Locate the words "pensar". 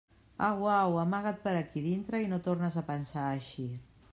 2.91-3.27